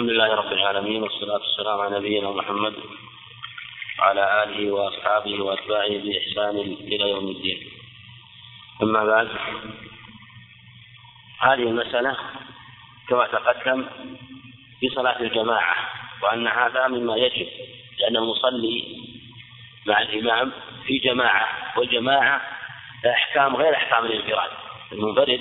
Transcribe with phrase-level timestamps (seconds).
[0.00, 2.74] الحمد لله رب العالمين والصلاة والسلام على نبينا محمد
[3.98, 7.70] وعلى آله وأصحابه وأتباعه بإحسان إلى يوم الدين.
[8.82, 9.28] أما بعد
[11.40, 12.16] هذه المسألة
[13.08, 13.86] كما تقدم
[14.80, 15.76] في صلاة الجماعة
[16.22, 17.48] وأن هذا مما يجب
[17.98, 18.96] لأن المصلي
[19.86, 20.52] مع الإمام
[20.86, 22.40] في جماعة والجماعة
[23.06, 24.50] أحكام غير أحكام الانفراد.
[24.92, 25.40] المنفرد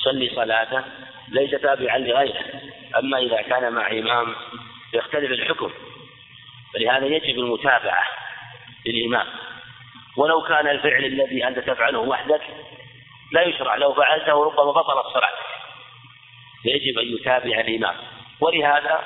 [0.00, 0.84] يصلي صلاته
[1.28, 2.69] ليس تابعا لغيره.
[2.98, 4.34] أما إذا كان مع إمام
[4.94, 5.70] يختلف الحكم
[6.74, 8.04] فلهذا يجب المتابعة
[8.86, 9.26] للإمام.
[10.16, 12.42] ولو كان الفعل الذي أنت تفعله وحدك
[13.32, 15.46] لا يشرع لو فعلته ربما بطلت صلاتك
[16.62, 17.94] فيجب أن يتابع الإمام.
[18.40, 19.04] ولهذا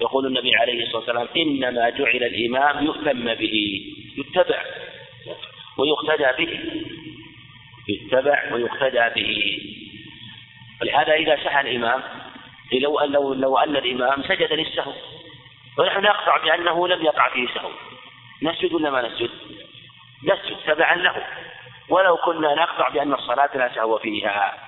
[0.00, 3.82] يقول النبي عليه الصلاة والسلام إنما جعل الإمام يؤتم به
[4.18, 4.64] يتبع
[5.78, 6.60] ويقتدى به
[7.88, 9.60] يتبع ويقتدى به.
[10.80, 12.02] ولهذا إذا سعى الإمام
[12.78, 14.92] لو أن لو, لو أن الإمام سجد للسهو.
[15.78, 17.70] ونحن نقطع بأنه لم يقع فيه سهو.
[18.42, 19.30] نسجد ولا ما نسجد؟
[20.24, 21.26] نسجد تبعا له.
[21.88, 24.58] ولو كنا نقطع بأن الصلاة لا سهو فيها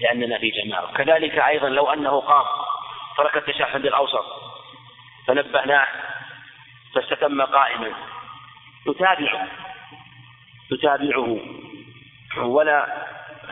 [0.00, 0.92] لأننا في جماعة.
[0.92, 2.44] كذلك أيضا لو أنه قام
[3.16, 4.24] ترك التشهد الأوسط
[5.26, 5.86] فنبهناه
[6.94, 7.92] فاستتم قائما.
[8.88, 9.48] نتابعه.
[10.72, 11.40] نتابعه.
[12.38, 13.06] ولا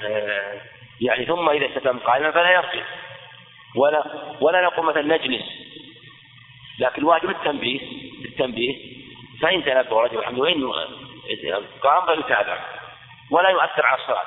[0.05, 0.61] آه،
[1.01, 2.85] يعني ثم إذا استتم قائما فلا يرجع.
[3.77, 4.05] ولا
[4.41, 5.45] ولا نقول مثلا نجلس.
[6.79, 7.81] لكن الواجب التنبيه
[8.25, 9.01] التنبيه
[9.43, 10.73] فإن تنبه رجل الحمد وإن
[11.83, 12.59] قام فيتابع
[13.31, 14.25] ولا يؤثر على الصلاة.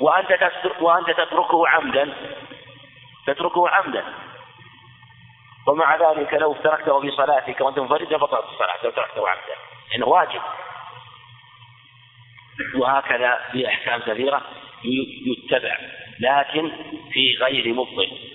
[0.00, 2.14] وأنت وأنت تتركه عمدا.
[3.26, 4.04] تتركه عمدا.
[5.68, 8.76] ومع ذلك لو تركته في صلاتك وأنت منفرد بطلت الصلاة.
[8.84, 9.54] لو تركته عمدا.
[9.94, 10.40] إنه واجب.
[12.74, 14.42] وهكذا في أحكام كثيرة
[15.26, 15.78] يتبع.
[16.20, 16.72] لكن
[17.12, 18.33] في غير مبطل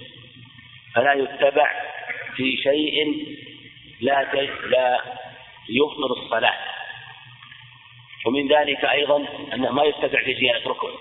[0.95, 1.71] فلا يتبع
[2.35, 3.25] في شيء
[4.01, 5.01] لا لا
[5.69, 6.57] يبطل الصلاة.
[8.25, 10.91] ومن ذلك أيضا أنه ما يتبع في زيادة ركن.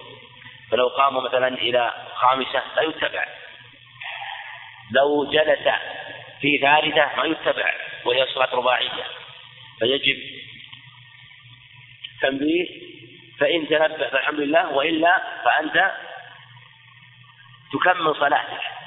[0.71, 3.25] فلو قام مثلا إلى خامسة لا يتبع.
[4.91, 5.69] لو جلس
[6.41, 9.05] في ثالثة ما يتبع وهي صلاة رباعية.
[9.79, 10.19] فيجب
[12.23, 12.67] تنبيه
[13.41, 15.93] فإن تنبه فالحمد لله وإلا فأنت
[17.73, 18.78] تكمل صلاتك.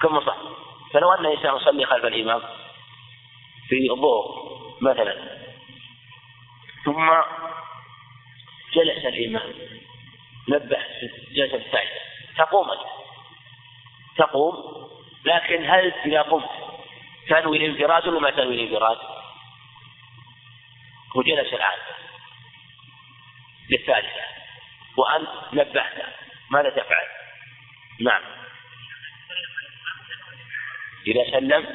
[0.00, 2.42] تكمل صلاتك فلو أن الإنسان يصلي خلف الإمام
[3.68, 4.48] في الظهر
[4.80, 5.38] مثلا
[6.84, 7.10] ثم
[8.74, 9.54] جلس الإمام
[10.48, 10.78] نبه
[11.32, 12.00] جلسة الثالثة
[12.36, 12.66] تقوم
[14.16, 14.88] تقوم
[15.24, 16.50] لكن هل إذا قمت
[17.28, 18.98] تنوي الانفراد ولا ما تنوي الانفراد؟
[21.14, 21.78] وجلس الآن
[23.70, 24.22] للثالثة
[24.96, 26.04] وأنت نبهته
[26.50, 27.06] ماذا تفعل؟
[28.00, 28.37] نعم
[31.08, 31.66] إذا سلم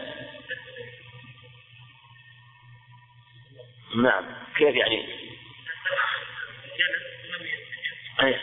[3.95, 4.25] نعم
[4.57, 5.05] كيف يعني؟
[8.23, 8.41] أيه.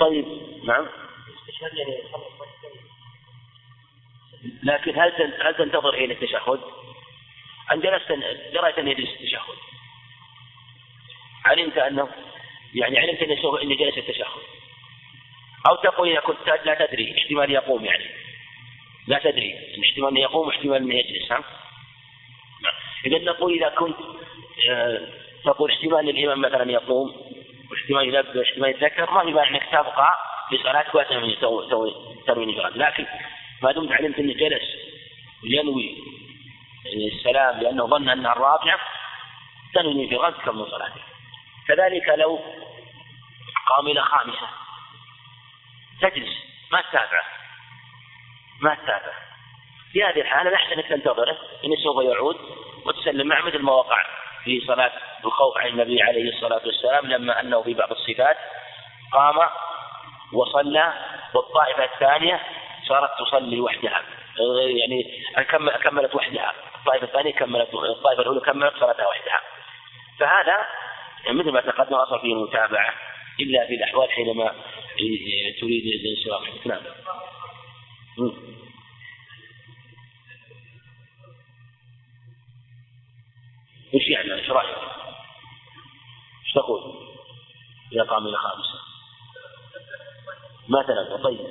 [0.00, 0.26] طيب
[0.64, 0.86] نعم
[4.62, 6.60] لكن هل هل تنتظر حين التشهد؟
[7.72, 8.12] أن جلست
[8.52, 9.56] دريت أن يجلس التشهد
[11.44, 12.08] علمت أنه
[12.74, 13.22] يعني علمت
[13.62, 14.55] أنه جلس التشهد
[15.68, 18.04] أو تقول إذا كنت لا تدري احتمال يقوم يعني
[19.06, 19.54] لا تدري
[19.84, 21.44] احتمال أنه يقوم واحتمال أنه يجلس ها؟
[22.62, 22.74] نعم.
[23.06, 23.96] إذا نقول إذا كنت
[24.70, 25.08] آه،
[25.44, 27.14] تقول احتمال الإمام مثلا يقوم
[27.70, 30.16] واحتمال ينبه واحتمال يتذكر ما في أنك تبقى
[30.48, 31.94] في صلاتك وتسوي
[32.26, 33.06] تروي نفرات لكن
[33.62, 34.62] ما دمت علمت أنه جلس
[35.44, 35.96] ينوي
[37.12, 38.80] السلام لأنه ظن أنها الرابعة
[39.74, 41.00] تنوي غد تكمل صلاته
[41.68, 42.40] كذلك لو
[43.68, 44.65] قام إلى خامسة
[46.00, 46.46] تجلس.
[46.72, 47.24] ما تتابعه
[48.62, 49.26] ما تتابعه
[49.92, 52.36] في هذه الحالة الأحسن أنك تنتظره إنه سوف يعود
[52.86, 54.04] وتسلم معه مثل ما وقع
[54.44, 54.92] في صلاة
[55.24, 58.36] الخوف عن النبي عليه الصلاة والسلام لما أنه في بعض الصفات
[59.12, 59.48] قام
[60.32, 60.92] وصلى
[61.34, 62.40] والطائفة الثانية
[62.88, 64.02] صارت تصلي وحدها.
[64.58, 65.24] يعني
[65.82, 66.52] كملت وحدها.
[66.78, 69.40] الطائفة الثانية كملت الطائفة الأولى كملت صلاتها وحدها.
[70.20, 70.66] فهذا
[71.28, 72.94] مثل ما تقدم أصل فيه المتابعة.
[73.40, 74.54] إلا في الأحوال حينما
[75.60, 76.66] تريد الانصراف.
[76.66, 76.82] نعم.
[83.94, 84.76] إيش يعني؟ إيش رأيك؟
[86.44, 87.06] إيش تقول؟
[87.92, 88.78] اذا قام إلى خامسه
[90.68, 91.46] مثلا طيب.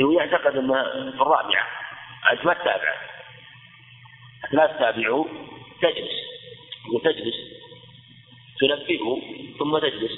[0.00, 1.66] هو يعتقد أنها في الرابعة.
[2.32, 2.96] أنت ما تتابعه
[4.52, 5.26] لا تتابعه
[5.82, 6.12] تجلس.
[6.94, 7.57] وتجلس.
[8.60, 9.20] تنبهه
[9.58, 10.12] ثم تجلس.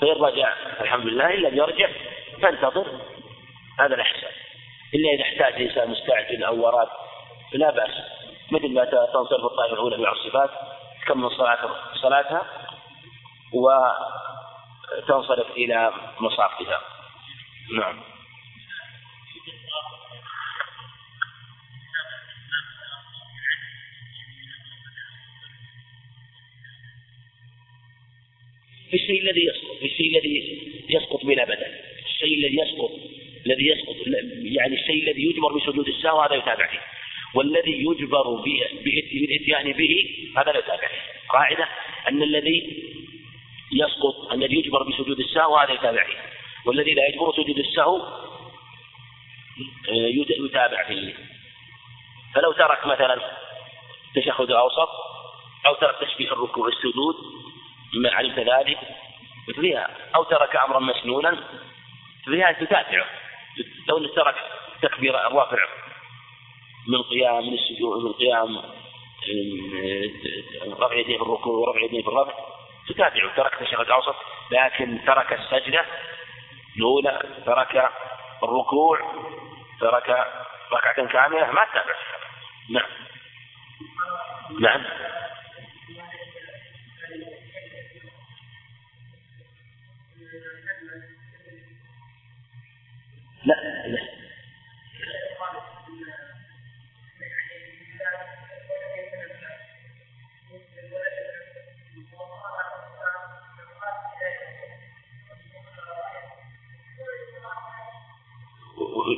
[0.00, 1.88] فإن رجع الحمد لله إن لم يرجع
[2.42, 2.86] فانتظر.
[3.80, 4.26] هذا الأحسن
[4.94, 6.88] إلا إذا احتاج إنسان مستعجل أو وراد
[7.52, 7.90] فلا بأس.
[8.50, 10.50] مثل ما تنصرف الطائفة الأولى في الصفات
[11.04, 12.46] تكمل صلاة صلاتها
[15.02, 16.80] وتنصرف إلى مصافها.
[17.78, 18.13] نعم.
[28.94, 30.58] في الشيء الذي يسقط في الشيء الذي
[30.88, 31.66] يسقط بلا بدل
[32.06, 32.90] الشيء الذي يسقط
[33.46, 33.96] الذي يسقط
[34.42, 36.80] يعني الشيء الذي يجبر بسجود السهو هذا يتابع فيه.
[37.34, 38.42] والذي يجبر
[38.84, 39.94] بالاتيان به
[40.36, 41.28] هذا لا يتابع فيه.
[41.28, 41.68] قاعدة
[42.08, 42.84] أن الذي
[43.72, 46.18] يسقط الذي يجبر بسجود السهو هذا يتابع فيه.
[46.66, 47.96] والذي لا يجبر سجود السهو
[49.88, 50.10] آه،
[50.46, 51.14] يتابع فيه.
[52.34, 53.20] فلو ترك مثلا
[54.16, 54.88] تشهد أوسط
[55.66, 57.14] أو ترك تشبيه الركوع والسجود
[58.02, 58.78] ما علمت ذلك
[59.48, 61.44] مثلها أو ترك أمرا مسنونا
[62.26, 63.06] ففيها تتابعه
[63.88, 64.34] لو ترك
[64.82, 65.58] تكبير الرافع
[66.88, 68.62] من قيام من السجود من قيام
[70.66, 72.32] رفع يديه في الركوع ورفع يديه في الرفع
[72.88, 73.36] تتابعه.
[73.36, 74.16] ترك تشهد الأوسط
[74.50, 75.84] لكن ترك السجدة
[76.76, 77.90] الأولى ترك
[78.42, 78.98] الركوع
[79.80, 80.26] ترك
[80.72, 81.94] ركعة كاملة ما تتابع.
[82.70, 82.88] نعم.
[84.60, 84.84] نعم.
[93.44, 93.54] لا
[93.88, 94.24] لا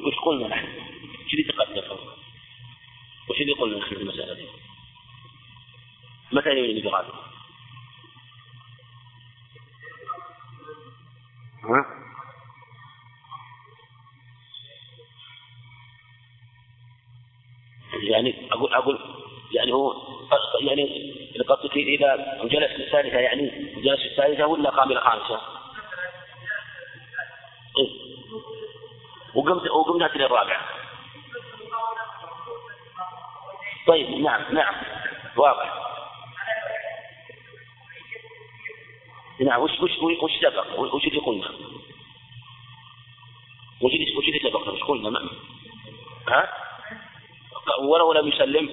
[0.06, 0.66] وش قلنا نحن؟
[1.26, 1.96] وش اللي تقدم؟
[3.30, 4.46] وش اللي قلنا نحن في المسألة دي؟
[6.32, 7.14] متى يريد بغادر؟
[11.64, 12.05] ها؟
[18.06, 18.98] يعني أقول أقول
[19.52, 19.94] يعني هو
[20.60, 21.08] يعني
[21.48, 25.40] قصدك إذا جلس في الثالثة يعني جلس في الثالثة ولا قام الخامسة؟
[27.78, 27.90] إيه؟
[29.34, 30.60] وقمت وقمت ناتي للرابعة.
[33.86, 34.74] طيب نعم نعم
[35.36, 35.82] واضح.
[39.40, 39.90] نعم وش وش
[40.22, 41.48] وش سبق؟ وش اللي قلنا؟
[43.82, 45.20] وش اللي وش اللي سبق؟ وش قلنا؟
[46.28, 46.65] ها؟
[47.80, 48.68] ولو لم يسلم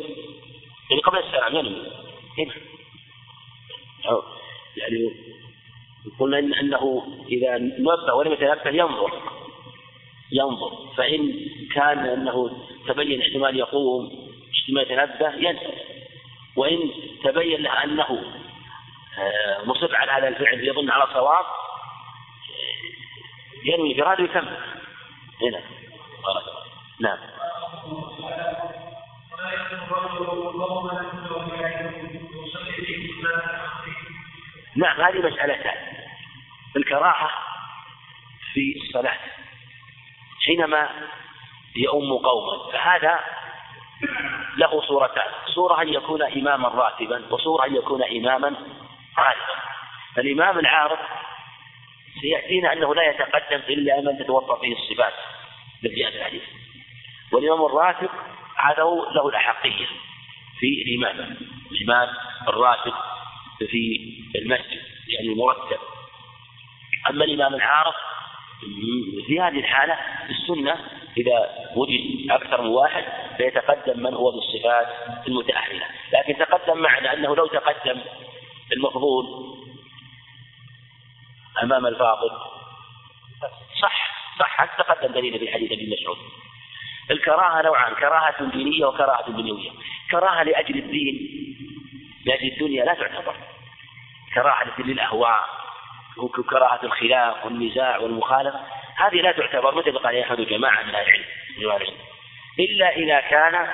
[0.90, 1.92] يعني قبل السلام ينوي
[2.38, 2.54] هنا
[4.78, 5.16] يعني
[6.19, 9.22] قلنا إن أنه إذا نبه ولم يتنبه ينظر.
[10.31, 10.94] ينظر.
[10.98, 15.74] فإن كان أنه تبين احتمال يقوم احتمال يتنبه ينسى
[16.56, 16.92] وإن
[17.24, 18.24] تبين له أنه
[19.18, 21.46] آه، مصر على هذا الفعل يظن على صواب
[23.66, 24.57] ينوي إراده ويكمل.
[25.42, 25.62] هنا.
[27.00, 27.18] نعم.
[34.76, 35.78] نعم هذه مسألتان
[36.76, 37.30] الكراهة
[38.54, 39.18] في الصلاة
[40.46, 40.90] حينما
[41.76, 43.20] يؤم قوما فهذا
[44.58, 48.56] له صورتان صورة أن يكون إماما راتبا وصورة أن يكون إماما
[49.18, 49.54] عارفا.
[50.18, 51.00] الإمام العارف
[52.22, 55.13] سيأتينا أنه لا يتقدم إلا من تتوفر فيه الصفات.
[55.84, 56.44] جاءت الحديث
[57.32, 58.10] والإمام الراتب
[58.63, 58.84] هذا
[59.15, 59.88] له الأحقية.
[60.60, 61.38] في الإمامة
[61.72, 62.10] الإمام
[62.48, 62.93] الراتب
[63.60, 64.00] في
[64.36, 65.79] المسجد يعني المرتب.
[67.10, 67.96] أما الإمام العارف
[69.27, 69.98] في هذه الحالة
[70.29, 70.77] السنة
[71.17, 73.03] إذا وجد أكثر من واحد
[73.38, 74.88] فيتقدم من هو بالصفات
[75.27, 75.86] المتأهلة.
[76.13, 78.01] لكن تقدم معنا أنه لو تقدم
[78.74, 79.25] المفضول
[81.63, 82.32] أمام الفاضل
[83.82, 86.17] صح صح تقدم دليل في حديث ابن مسعود.
[87.13, 89.70] الكراهة نوعان كراهة دينية وكراهة دنيوية.
[90.12, 91.15] كراهة لأجل الدين.
[92.25, 93.36] لأجل الدنيا لا تعتبر.
[94.36, 95.41] كراهة للأهواء
[96.17, 98.60] وكراهة الخلاف والنزاع والمخالفة.
[98.98, 99.75] هذه لا تعتبر.
[99.75, 101.24] مثل قال أحد جماعة من العلم؟
[101.58, 101.93] العلم.
[102.60, 103.67] إلا إذا كان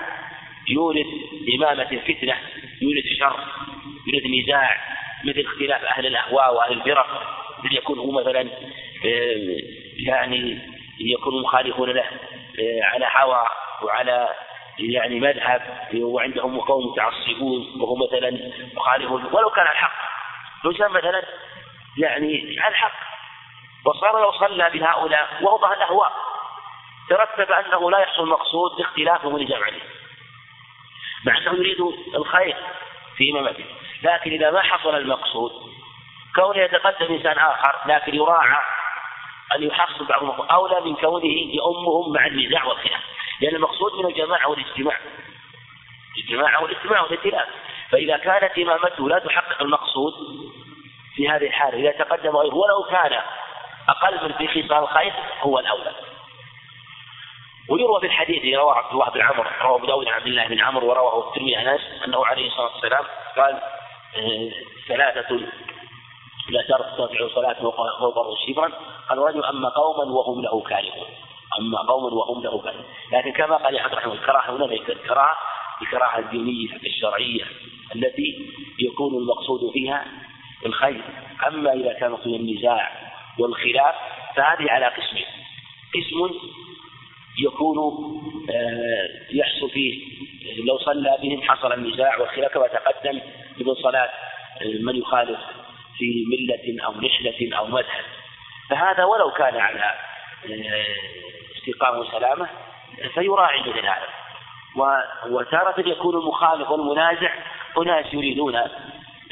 [0.67, 1.07] يورث
[1.55, 2.35] إمامة الفتنة
[2.81, 3.39] يورث شر
[4.07, 4.77] يورث نزاع
[5.25, 7.39] مثل اختلاف أهل الأهواء وأهل الفرق.
[7.71, 8.41] يكون هو مثلا
[9.05, 9.57] آه،
[9.97, 10.59] يعني
[10.99, 12.05] يكون مخالفون له؟
[12.83, 13.45] على هوى
[13.81, 14.29] وعلى
[14.79, 19.93] يعني مذهب وعندهم قوم متعصبون وهو مثلا مخالف ولو كان الحق.
[20.65, 21.23] لو كان مثلا
[21.97, 22.93] يعني على الحق.
[23.85, 26.11] وصار لو صلى بهؤلاء ووضع الأهواء.
[27.09, 29.81] ترتب أنه لا يحصل المقصود باختلافهم ونزاع عليه
[31.25, 31.81] مع أنه يريد
[32.15, 32.55] الخير
[33.17, 33.65] في امامته
[34.03, 35.51] لكن إذا ما حصل المقصود
[36.35, 38.61] كونه يتقدم إنسان آخر لكن يراعى
[39.55, 40.41] أن يحصل بعضهم.
[40.41, 43.01] أولى من كونه يؤمهم مع النزاع والخلاف.
[43.41, 44.99] لأن المقصود من الجماعة والاجتماع.
[46.17, 47.47] الجماعة والاجتماع والائتلاف.
[47.91, 50.13] فإذا كانت إمامته لا تحقق المقصود
[51.15, 53.21] في هذه الحالة إذا تقدم غيره ولو كان
[53.89, 55.91] أقل من في خصال الخير هو الأولى.
[57.69, 60.89] ويروى في الحديث رواه عبد الله بن عمرو رواه أبو داود عبد الله بن عمرو
[60.89, 63.05] ورواه الترمذي عن أنس أنه عليه الصلاة والسلام
[63.37, 63.61] قال
[64.15, 64.51] آه،
[64.87, 65.35] ثلاثة
[66.49, 67.75] لا ترتفع صلاة فوق
[68.47, 68.71] شبرا
[69.09, 71.07] قال رجل أما قوما وهم له كارهون.
[71.59, 72.85] أما قوما وهم له كارهون.
[73.13, 75.35] لكن كما قال يحيى رحمه الكراهة هنا ليست الكراهة
[75.81, 77.43] الكراهة الدينية الشرعية
[77.95, 80.05] التي يكون المقصود فيها
[80.65, 81.01] الخير.
[81.47, 82.91] أما إذا كان في النزاع
[83.39, 83.95] والخلاف
[84.35, 85.25] فهذه على قسمين.
[85.95, 86.39] قسم
[87.39, 87.77] يكون
[88.49, 90.19] آه، يحصل فيه
[90.67, 93.19] لو صلى بهم حصل النزاع والخلاف كما تقدم
[93.57, 94.09] في صلاة
[94.81, 95.39] من يخالف
[95.97, 98.18] في ملة أو نحلة أو مذهب.
[98.69, 99.93] فهذا ولو كان على
[100.45, 100.85] آه،
[101.57, 102.49] استقامة وسلامة
[103.13, 104.09] فيراعي مثل هذا.
[105.29, 107.33] وتارة يكون المخالف والمنازع
[107.77, 108.61] أناس يريدون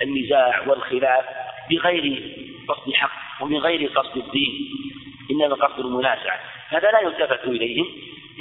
[0.01, 1.25] النزاع والخلاف
[1.69, 2.33] بغير
[2.67, 4.69] قصد حق ومن غير قصد الدين
[5.31, 6.39] إنما قصد المنازعة
[6.69, 7.87] هذا لا يلتفت إليهم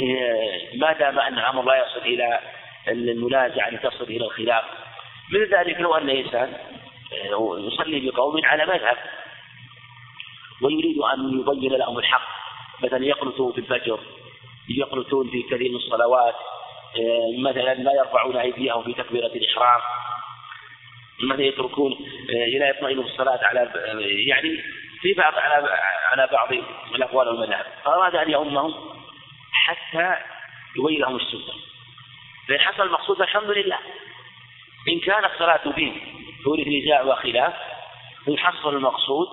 [0.03, 2.41] آه، ما دام أن الأمر لا يصل إلى
[2.89, 4.65] المنازعة لتصل إلى الخلاف.
[5.33, 6.53] من ذلك لو أن إنسان
[7.33, 8.97] آه، يصلي بقوم على مذهب
[10.63, 12.29] ويريد أن يبين لهم الحق.
[12.83, 14.01] مثلا يقنطون في الفجر
[14.69, 16.35] يقنطون في كثير من الصلوات
[16.97, 19.81] آه، مثلا لا يرفعون أيديهم في تكبيرة الإحرام.
[21.23, 21.97] مثلا يتركون
[22.59, 23.71] لا يطمئنوا الصلاة على
[24.27, 24.63] يعني
[25.01, 25.69] في بعض على
[26.13, 26.53] على بعض
[26.95, 27.67] الأقوال والمذاهب.
[27.85, 28.75] فأراد أن يؤمهم
[29.53, 30.15] حتى
[30.77, 31.55] يبين لهم السنة.
[32.49, 33.79] فإن حصل المقصود الحمد لله.
[34.89, 36.01] إن كان الصلاة بهم
[36.45, 37.55] تورث نزاع وخلاف
[38.29, 39.29] يحصل المقصود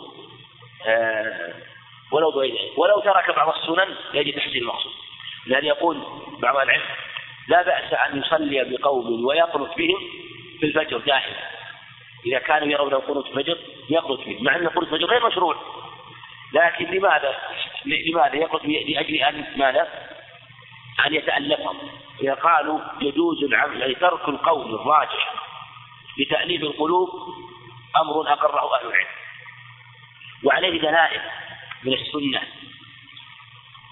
[0.88, 1.54] آه
[2.12, 2.30] ولو
[2.78, 4.94] ولو ترك بعض السنن يجب تحصيل المقصود.
[5.46, 6.04] لأن يقول
[6.40, 6.84] بعض العلم
[7.48, 9.98] لا بأس أن يصلي بقوم ويقنط بهم
[10.60, 11.36] في الفجر دائما.
[12.26, 13.58] إذا كانوا يرون القنوت فجر
[13.90, 15.56] يقنط به مع أن القنوت فجر غير مشروع.
[16.54, 17.38] لكن لماذا؟
[17.86, 19.88] لماذا يقنط لأجل أن ماذا؟
[21.06, 21.78] أن يتألفهم.
[22.22, 25.34] إذا قالوا يجوز العمل يعني ترك القول الراجح
[26.18, 27.10] لتأليف القلوب
[27.98, 29.23] أمر أقره أهل العلم.
[30.44, 31.22] وعليه دلائل
[31.84, 32.42] من السنة.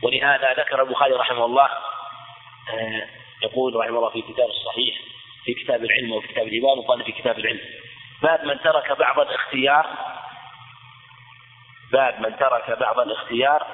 [0.04, 1.70] ولهذا ذكر البخاري رحمه الله
[2.70, 3.08] آه،
[3.44, 4.96] يقول رحمه الله في كتاب الصحيح
[5.46, 7.60] في كتاب العلم وفي كتاب الإيمان وقال في كتاب العلم
[8.22, 9.88] باب من ترك بعض الاختيار
[11.92, 13.68] باب من ترك بعض الاختيار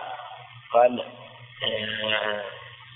[0.74, 1.06] قال
[1.64, 2.44] آه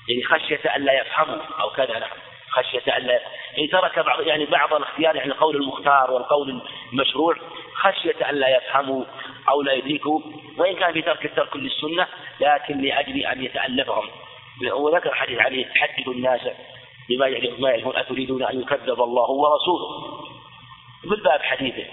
[0.09, 2.09] يعني خشية ألا يفهموا أو كذا نعم.
[2.51, 3.21] خشية ألا
[3.53, 6.61] يعني ترك بعض يعني بعض الاختيار يعني القول المختار والقول
[6.93, 7.35] المشروع
[7.73, 9.05] خشية ألا يفهموا
[9.49, 10.19] أو لا يدركوا
[10.57, 12.07] وإن كان في ترك الترك للسنة
[12.39, 14.09] لكن لأجل أن يتألفهم.
[14.73, 16.41] وذكر حديث عليه تحدث الناس
[17.09, 20.21] بما يعرفون أتريدون أن يكذب الله ورسوله؟
[21.03, 21.85] من باب حديثه.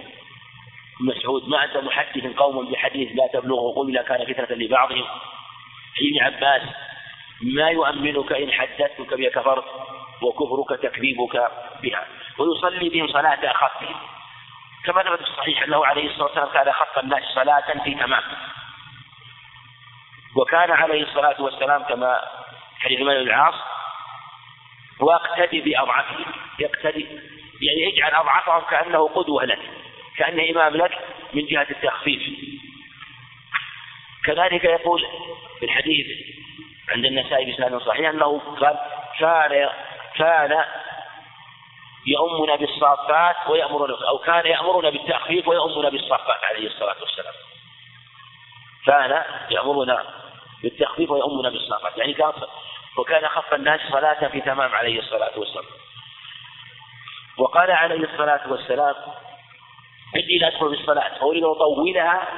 [1.00, 5.04] مسعود ما أنت محدث قوم بحديث لا تبلغه قل إذا كان فتنة لبعضهم.
[6.00, 6.62] ابن عباس
[7.42, 9.64] ما يؤمنك إن حدثتك بها كفرت
[10.22, 11.50] وكفرك تكذيبك
[11.82, 12.06] بها.
[12.38, 13.96] ويصلي بهم صلاة أخفهم
[14.84, 18.22] كما ثبت في الصحيح أنه عليه الصلاة والسلام كان أخف الناس صلاة في تمام.
[20.36, 22.20] وكان عليه الصلاة والسلام كما
[22.78, 23.54] حديث مالك العاص
[25.00, 26.24] واقتدي بأضعفهم
[26.58, 27.06] يقتدي
[27.62, 29.58] يعني اجعل أضعفهم كأنه قدوة لك
[30.16, 30.98] كأنه إمام لك
[31.34, 32.22] من جهة التخفيف.
[34.24, 35.04] كذلك يقول
[35.58, 36.06] في الحديث
[36.88, 38.78] عند النسائي بسند صحيح أنه قال
[39.18, 39.70] كان
[40.18, 40.64] كان
[42.06, 47.34] يؤمنا بالصافات ويأمرنا أو كان يأمرنا بالتخفيف ويؤمنا بالصافات عليه الصلاة والسلام.
[48.86, 50.04] كان يأمرنا
[50.62, 52.32] بالتخفيف ويؤمنا بالصافات يعني كان
[52.98, 55.64] وكان خف الناس صلاة في تمام عليه الصلاة والسلام.
[57.38, 58.94] وقال عليه الصلاة والسلام
[60.16, 61.18] إني لا أدخل بالصلاة.
[61.18, 62.28] فأريد أن أطولها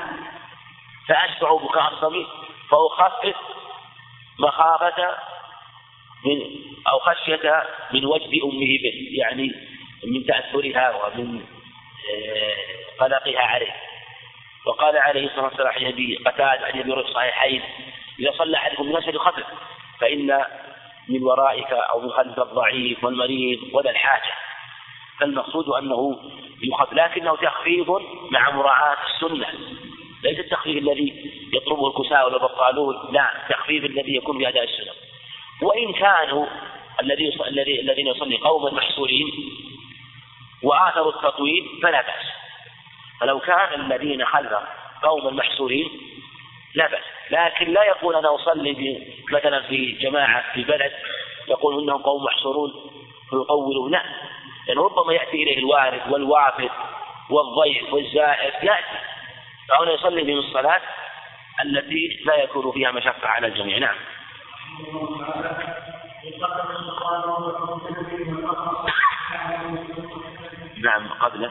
[1.09, 2.27] فأشبع بكاء الصبي
[2.71, 3.37] فأخفف
[4.39, 5.17] مخافة
[6.25, 6.41] من
[6.89, 9.55] أو خشية من وجد أمه به يعني
[10.05, 11.41] من تأثرها ومن
[12.11, 13.75] آه، قلقها عليه.
[14.67, 17.63] وقال عليه الصلاة والسلام عن أبي قتاد عن أبي الصحيحين
[18.19, 19.47] إذا صلى أحدكم الناس فليخفف
[20.01, 20.45] فإن
[21.09, 24.33] من ورائك أو من خلف الضعيف والمريض وذا الحاجة.
[25.21, 26.21] فالمقصود أنه
[26.63, 27.89] يخف لكنه تخفيف
[28.31, 29.47] مع مراعاة السنة.
[30.25, 35.10] ليس التخفيف الذي يطلبه الكساء والبطالون لا التخفيف الذي يكون بأداء السنة.
[35.63, 36.47] وإن كانوا
[37.03, 37.37] الذي
[37.81, 39.27] الذين يصلي قوما محصورين
[40.63, 42.27] وآثروا التطويل فلا بأس.
[43.21, 44.63] فلو كان الذين خلفه
[45.03, 45.91] قوما محصورين
[46.75, 47.05] لا بأس.
[47.31, 50.93] لكن لا يقول أنا أصلي مثلا في جماعة في بلد
[51.49, 52.73] يقول إنهم قوم محصورون
[53.31, 54.03] فيطولوا لا.
[54.69, 56.71] لأن ربما يأتي إليه الوارد والوافد
[57.31, 58.53] والضيف والزائر.
[58.65, 58.99] يأتي.
[59.69, 60.81] فهنا يصلي من الصلاة
[61.65, 63.79] التي لا يكون فيها مشقة على الجميع.
[63.79, 63.97] نعم.
[70.79, 71.51] نعم قبله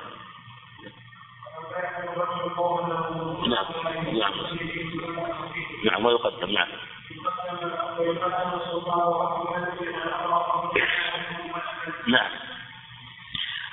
[3.47, 3.65] نعم
[4.19, 4.33] نعم.
[5.85, 6.67] نعم ويقدم نعم.
[12.07, 12.31] نعم.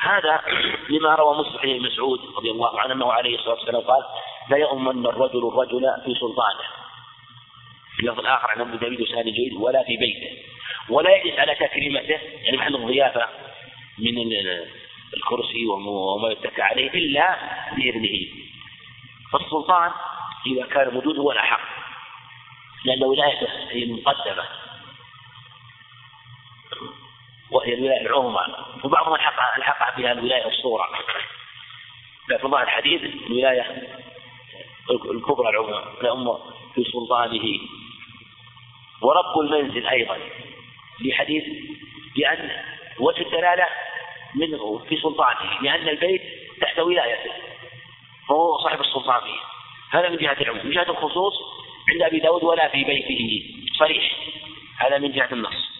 [0.01, 0.41] هذا
[0.89, 4.03] لما روى مسلم بن مسعود رضي الله عنه أنه عليه الصلاة والسلام قال
[4.51, 6.86] لا يؤمن الرجل الرجل في سلطانه.
[7.97, 10.43] في اللفظ الآخر عن أبو داود وسهل جيد ولا في بيته.
[10.89, 13.29] ولا يجلس على تكريمته يعني محل الضيافه
[13.99, 14.33] من
[15.17, 17.37] الكرسي وما يتكى عليه إلا
[17.77, 18.27] بإذنه.
[19.33, 19.91] فالسلطان
[20.47, 21.61] إذا كان موجود هو الأحق
[22.85, 24.45] لأن ولايته هي المقدمة.
[27.51, 28.41] وهي الولاية العظمى.
[28.85, 30.89] وبعضهم الحق ألحق بها الولاية الصغرى.
[32.29, 33.89] لكن ظاهر الحديث الولاية
[34.91, 36.01] الكبرى العظمى.
[36.01, 36.39] الأمة
[36.75, 37.43] في سلطانه.
[39.03, 40.19] ورب المنزل أيضا.
[40.99, 41.45] في حديث
[42.17, 42.51] بأن
[43.01, 43.67] وجه الدلالة
[44.35, 46.23] منه في سلطانه لأن البيت
[46.61, 47.33] تحت ولايته
[48.29, 49.41] فهو صاحب السلطان فيه.
[49.99, 50.67] هذا من جهة العموم.
[50.67, 51.35] من جهة الخصوص
[51.93, 53.55] عند أبي داود ولا في بيته.
[53.79, 54.13] صريح.
[54.79, 55.77] هذا من جهة النص.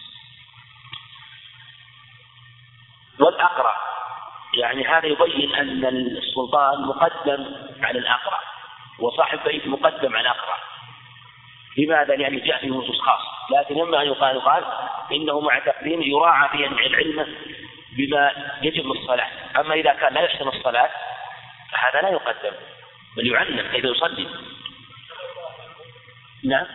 [3.21, 3.77] والأقرع
[4.59, 7.47] يعني هذا يبين أن السلطان مقدم
[7.83, 8.41] على الأقرع
[8.99, 10.59] وصاحب بيت مقدم على أقرع
[11.77, 13.37] لماذا؟ لأن جاء في نصوص خاصة.
[13.51, 14.65] لكن إما أن يقال يقال
[15.13, 17.37] إنه مع تقديم يراعى في العلم
[17.93, 19.29] بما يجب الصلاة.
[19.61, 20.91] أما إذا كان لا يحسن الصلاة
[21.73, 22.57] فهذا لا يقدم
[23.17, 24.29] بل يعلم كيف يصلي.
[26.45, 26.67] نعم.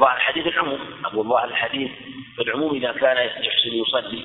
[0.00, 1.02] ظاهر الحديث العموم.
[1.04, 1.90] أقول ظاهر الحديث
[2.38, 4.24] العموم إذا كان يحسن يصلي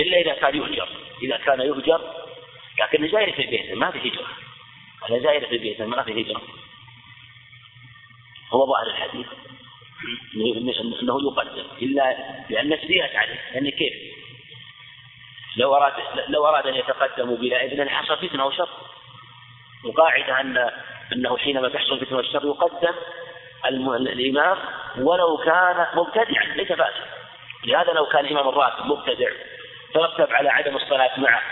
[0.00, 0.88] إلا إذا كان يهجر.
[1.22, 2.27] إذا كان يهجر
[2.80, 4.26] لكن زائر في بيته ما في هجرة.
[5.22, 6.42] زائر في بيته ما في هجرة.
[8.52, 9.26] هو ظاهر الحديث.
[11.02, 11.66] انه يقدم.
[11.82, 12.16] إلا
[12.50, 13.40] لأن نفسيات عليه.
[13.54, 13.92] يعني كيف؟
[15.56, 15.92] لو اراد
[16.28, 18.68] لو أراد أن يتقدم بلا إذن حصل فتنة أو شر
[19.84, 20.70] القاعدة ان
[21.12, 22.94] أنه حينما تحصل فتنة والشر يقدم
[23.66, 24.58] الإمام
[24.98, 27.06] ولو كان مبتدعا ليس فاسدا
[27.64, 29.30] لهذا لو كان الإمام الراتب مبتدع
[29.94, 31.42] ترتب على عدم الصلاة معه.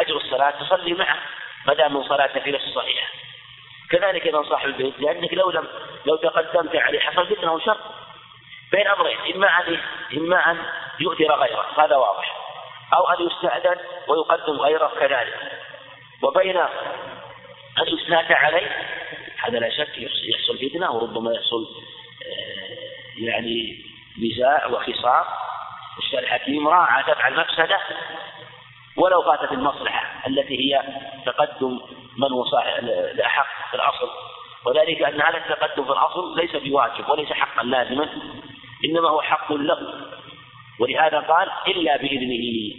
[0.00, 1.18] هجر الصلاة تصلي معه
[1.66, 3.08] ما دام من صلاته في نفس الصحيحه
[3.90, 5.68] كذلك أيضا صاحب البيت لأنك لو لم
[6.06, 7.76] لو تقدمت عليه حصل فتنة وشر
[8.72, 9.78] بين أمرين إما ان
[10.16, 10.58] إما أن
[11.00, 12.36] يؤثر غيره هذا واضح.
[12.94, 13.76] أو أن يستأذن
[14.08, 15.52] ويقدم غيره كذلك.
[16.22, 18.70] وبين أن يستناد عليه
[19.38, 21.66] هذا لا شك يحصل فتنة وربما يحصل
[22.26, 23.84] آه، يعني
[24.18, 25.24] نزاع وخصام.
[25.98, 27.78] الشارع الحكيم راعى دفع المفسده
[28.98, 30.82] ولو فاتت المصلحة التي هي
[31.26, 31.80] تقدم
[32.18, 32.44] من هو
[33.14, 34.10] الأحق في الأصل.
[34.66, 38.08] وذلك أن هذا التقدم في الأصل ليس بواجب وليس حقا لازما
[38.84, 39.78] إنما هو حق له.
[40.80, 42.74] ولهذا قال إلا بإذنه.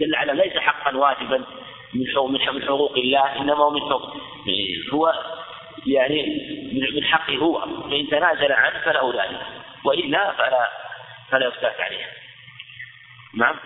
[0.00, 1.44] دل على ليس حقا واجبا
[1.94, 3.80] من حقوق الله إنما هو من
[4.92, 5.12] هو
[5.86, 6.22] يعني
[6.94, 7.60] من حقه هو.
[7.90, 9.40] فإن تنازل عنه فله ذلك
[9.84, 10.68] وإلا فلا
[11.30, 12.06] فلا يفتات عليه.
[13.34, 13.56] نعم؟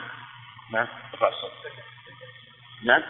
[0.73, 0.87] نعم؟
[2.85, 3.03] نعم.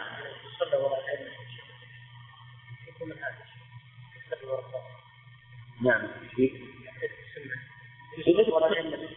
[5.81, 6.07] نعم.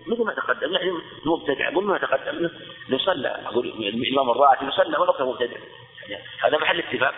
[0.06, 0.92] مثل ما تقدم يعني
[1.26, 1.68] مبتدع.
[1.68, 2.50] قل ما تقدم.
[2.88, 5.56] لو صلى أقول الإمام الراتب صلى ولو كان مبتدع.
[6.08, 7.14] يعني هذا محل اتفاق.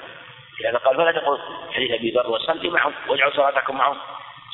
[0.60, 1.38] يعني قال فلا تقول
[1.70, 3.96] حديث أبي ذر وصلي معهم واجعل صلاتكم معهم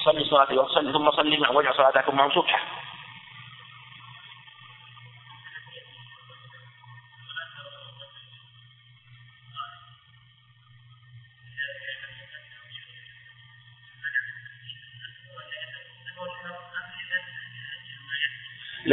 [0.05, 2.67] صلي صلاتي وصلي ثم صلي معهم واجعل صلاتكم معهم سبحه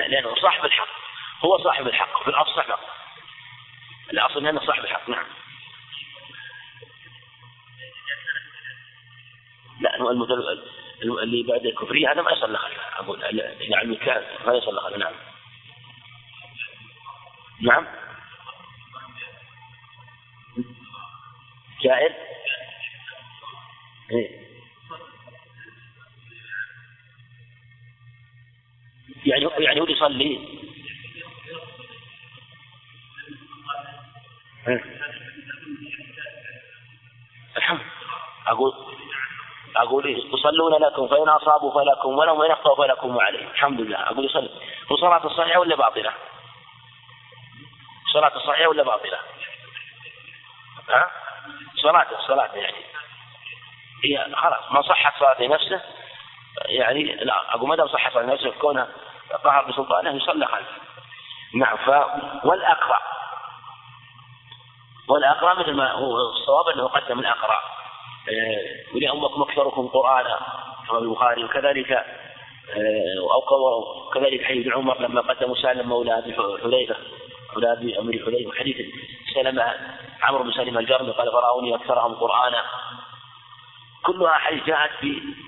[0.07, 0.87] لأنه صاحب الحق.
[1.45, 2.23] هو صاحب الحق.
[2.23, 2.97] في الأصل صاحب الحق.
[4.13, 5.09] الأصل أنه صاحب الحق.
[5.09, 5.25] نعم.
[9.81, 10.63] لا المدل...
[11.01, 15.13] اللي بعد الكفرية هذا ما يصلى خلفه أقول إذا علم كان ما يصلى خلفه نعم.
[17.61, 17.87] نعم.
[21.81, 22.13] جائر؟
[24.11, 24.46] إيه.
[29.27, 30.39] يعني يعني هو يصلي
[37.57, 37.79] الحمد.
[38.47, 38.73] أقول
[39.75, 43.97] أقول يصلون لكم فإن أصابوا فلكم ولهم وإن أخطأوا فلكم وعليهم الحمد لله.
[43.97, 44.49] أقول يصلي.
[44.91, 46.13] وصلاة الصحيحة ولا باطلة؟
[48.13, 49.17] صلاة الصحيحة ولا باطلة؟
[50.89, 51.11] ها؟
[51.75, 52.77] صلاة الصلاة يعني.
[54.03, 55.81] هي خلاص ما صحت صلاة نفسه
[56.65, 58.87] يعني لا أقول ما دام صحت صلاة نفسه كونها
[59.43, 60.81] قهر بسلطانه يصلى خلفه.
[61.55, 61.89] نعم ف
[62.45, 62.99] والأقرأ.
[65.09, 67.57] والأقرأ مثل ما هو الصواب أنه قدم الأقرأ.
[68.29, 70.39] آه، ولأمكم أكثركم قرآنا
[70.87, 76.95] كما البخاري وكذلك آه، أو كذلك حديث عمر لما قدموا سالم مولى أبي حذيفة
[77.53, 78.77] مولى أبي أمير حذيفة وحديث
[79.33, 79.73] سلمة
[80.21, 82.63] عمرو بن سلمة الجرمي قال فرأوني أكثرهم قرآنا.
[84.05, 84.91] كلها حديث جاءت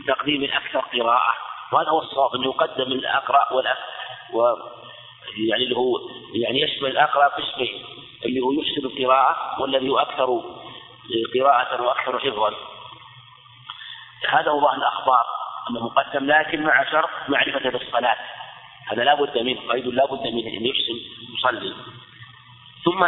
[0.04, 1.34] بتقديم الأكثر قراءة.
[1.71, 3.77] وهذا هو الصواب أنه يقدم الأقرأ والأ
[4.34, 4.55] و
[5.38, 5.99] يعني اللي هو
[6.34, 7.86] يعني يشمل الأقرأ قسمين
[8.25, 10.41] اللي هو يحسن القراءة والذي هو أكثر
[11.36, 12.53] قراءة وأكثر حفظا.
[14.29, 15.25] هذا هو ظاهر الأخبار
[15.69, 18.17] أنه مقدم لكن مع شرط معرفة بالصلاة.
[18.88, 20.99] هذا لا بد منه قيد لا بد منه أن يحسن
[21.38, 21.75] يصلي.
[22.86, 23.08] ثم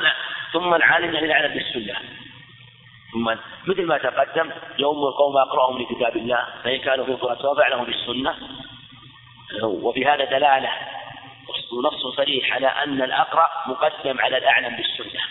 [0.54, 2.00] ثم العالم يعني العالم بالسنة.
[3.12, 3.36] ثم
[3.68, 8.36] مثل ما تقدم يوم القوم أقرأهم لكتاب الله فإن كانوا في القرآن سواء فعلهم بالسنة
[9.64, 10.70] وفي هذا دلالة
[11.72, 15.22] ونص صريح على أن الأقرأ مقدم على الأعلم بالسنة.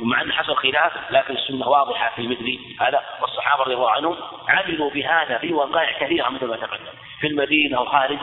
[0.00, 3.00] ومع أن حصل خلاف لكن السنة واضحة في مثل هذا.
[3.22, 4.16] والصحابة رضي الله عنهم
[4.48, 8.18] عملوا بهذا في وقائع كثيرة مثل ما تقدم في المدينة وخارج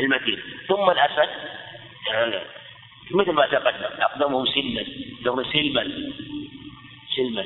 [0.00, 0.42] المدينة.
[0.68, 1.28] ثم الأسد
[2.12, 2.42] آه،
[3.10, 4.84] مثل ما تقدم أقدمهم سلما
[5.22, 6.12] لهم سلما
[7.18, 7.44] سلما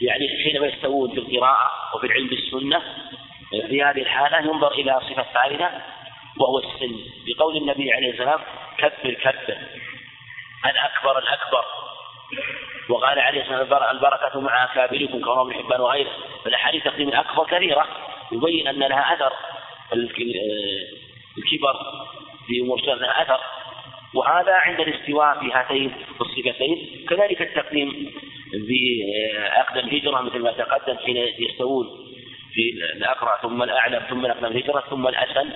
[0.00, 2.82] يعني حينما يستوون في القراءة وفي العلم بالسنة
[3.68, 5.70] في هذه الحالة ينظر إلى صفة ثالثة
[6.40, 6.96] وهو السن.
[7.26, 8.40] بقول النبي عليه السلام
[8.78, 9.58] كبر كبر.
[10.66, 11.64] الأكبر الأكبر.
[12.88, 16.12] وقال عليه الصلاة البركة مع أكابركم كما ابن حبان وغيره.
[16.44, 17.88] فالأحاديث تقديم الأكبر كثيرة.
[18.32, 19.32] يبين أن لها أثر.
[19.92, 21.76] الكبر
[22.46, 23.40] في أمور لها أثر.
[24.14, 27.06] وهذا عند الاستواء في هاتين الصفتين.
[27.08, 28.12] كذلك التقديم
[28.50, 29.02] في
[29.36, 31.86] أقدم هجرة مثل ما تقدم حين يستوون
[32.54, 35.50] في الأقرع ثم الأعلم ثم الأقدم الهجرة ثم الأسن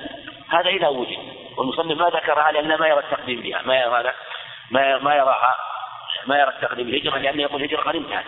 [0.49, 1.18] هذا إذا وجد.
[1.57, 4.12] والمصنف ما ذكرها لأنه ما يرى التقديم بها ما يرى
[4.71, 5.57] ما ما يراها
[6.27, 8.25] ما يرى التقديم الهجرة لأنه يقول الهجرة قد انتهت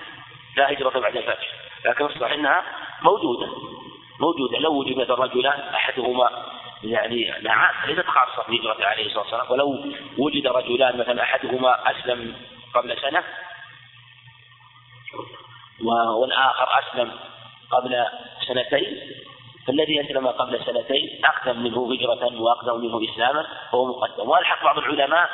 [0.57, 1.49] لا هجرة بعد الفتح.
[1.85, 2.62] لكن الصحيح أنها
[3.03, 3.47] موجودة
[4.21, 4.59] موجودة.
[4.59, 6.31] لو وجد الرجلان أحدهما
[6.83, 9.51] يعني نعم ليست خاصة بهجرة عليه الصلاة والسلام.
[9.51, 12.35] ولو وجد رجلان مثلا أحدهما أسلم
[12.75, 13.25] قبل سنة
[16.21, 17.12] والآخر أسلم
[17.71, 18.07] قبل
[18.47, 19.01] سنتين
[19.66, 24.29] فالذي أسلم قبل سنتين أقدم منه هجرة وأقدم منه إسلاما فهو مقدم.
[24.29, 25.31] وألحق بعض العلماء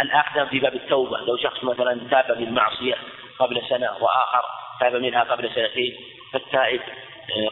[0.00, 1.18] الأقدم في باب التوبة.
[1.18, 2.96] لو شخص مثلا تاب من معصية
[3.38, 4.42] قبل سنة وآخر
[4.80, 5.96] تاب منها قبل سنتين
[6.32, 6.80] فالتائب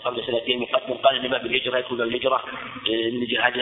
[0.04, 3.10] قبل سنتين مقدم قال ان باب الهجره يكون باب الهجرة آه،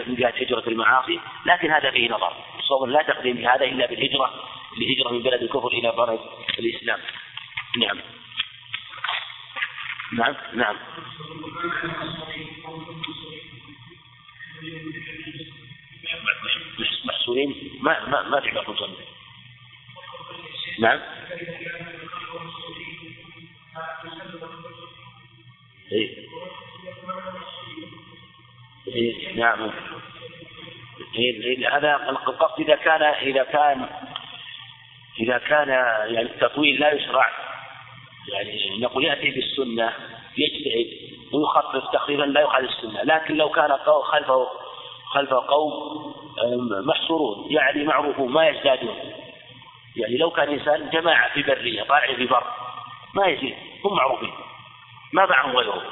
[0.07, 1.21] من جهه هجرة المعاصي.
[1.47, 2.33] لكن هذا فيه نظر.
[2.59, 4.31] الصوم لا تقديم لهذا إلا بالهجرة
[4.79, 6.21] الهجره من بلد الكفر إلى بلد
[6.59, 6.99] الإسلام.
[7.79, 7.99] نعم.
[10.13, 10.77] نعم نعم.
[17.05, 18.67] محصورين ما ما ما في بعض
[20.79, 21.01] نعم.
[25.93, 26.29] إيه.
[28.89, 29.37] إيه.
[29.37, 29.71] نعم
[31.19, 31.77] إيه.
[31.77, 33.89] هذا القصد إذا كان إذا كان
[35.21, 37.29] إذا كان يعني التطويل لا يشرع
[38.33, 39.93] يعني نقول يأتي بالسنة
[40.39, 44.49] يجتهد ويخفف تقريبا لا يخالف السنة لكن لو كان خلفه
[45.09, 45.73] خلف قوم
[46.87, 48.97] محصورون يعني معروفون ما يزدادون
[49.97, 52.45] يعني لو كان إنسان جماعة في برية طالع في بر
[53.15, 54.31] ما يزيد هم معروفين
[55.13, 55.83] ما معهم غيرهم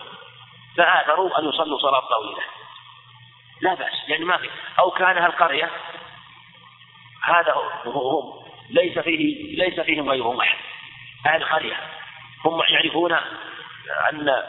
[0.76, 2.42] فآثروا أن يصلوا صلاة طويلة
[3.60, 4.50] لا بأس لأن ما في.
[4.78, 5.70] أو كان هالقرية
[7.22, 8.46] هذا هم.
[8.70, 10.58] ليس فيه ليس فيهم غيرهم أحد.
[11.26, 11.76] أهل القرية.
[12.44, 13.12] هم يعرفون
[14.12, 14.42] أن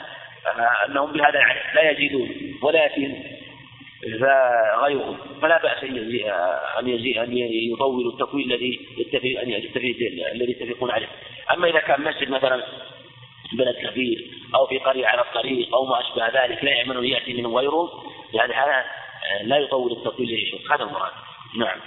[0.88, 1.39] أنهم بهذا
[1.73, 3.23] لا يزيدون ولا يأتيهم
[4.21, 5.84] فغيرهم فلا بأس
[6.80, 9.49] أن يزيد أن يطول التطويل الذي يتفق أن
[10.32, 11.08] الذي يتفقون عليه.
[11.51, 12.63] أما إذا كان مسجد مثلا
[13.53, 17.33] بلد كبير أو في قرية على الطريق أو ما أشبه ذلك لا يأمن أن يأتي
[17.33, 17.89] منهم غيرهم
[18.33, 18.86] يعني هذا
[19.43, 21.12] لا يطول التطويل ليشوف هذا المراد.
[21.57, 21.79] نعم.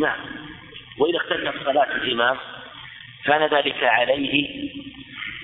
[0.00, 0.20] نعم.
[0.98, 2.38] وإذا اختلفت صلاة الإمام
[3.24, 4.70] كان ذلك عليه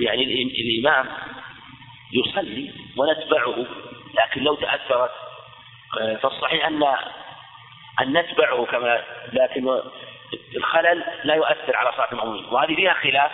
[0.00, 1.08] يعني الإمام
[2.12, 3.66] يصلي ونتبعه
[4.14, 5.10] لكن لو تأثرت
[6.22, 6.82] فالصحيح أن
[8.00, 9.80] أن نتبعه كما لكن
[10.56, 12.44] الخلل لا يؤثر على صلاة المأمومين.
[12.50, 13.30] وهذه فيها خلاف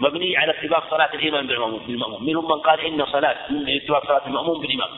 [0.00, 4.88] مبني على اتباع صلاة الإمام بالمأموم منهم من قال إن صلاة اتباع صلاة المأموم بالإمام.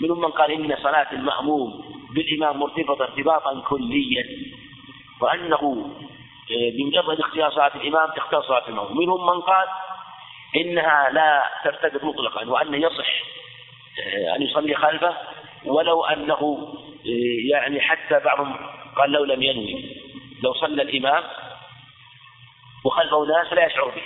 [0.00, 4.26] منهم من قال إن صلاة المأموم بالإمام مرتبطة ارتباطا كليا.
[5.20, 5.90] وأنه
[6.50, 8.98] آه، بمجرد اختيار صلاة الإمام تختار صلاة المأموم.
[8.98, 9.66] منهم من قال
[10.56, 13.22] إنها لا ترتبط مطلقا وأن يصح
[14.06, 15.16] آه، أن يصلي خلفه
[15.64, 16.72] ولو أنه
[17.50, 18.56] يعني حتى بعضهم
[18.96, 19.96] قال لو لم ينوي
[20.42, 21.24] لو صلى الإمام
[22.84, 24.02] وخلفه ناس لا يشعر به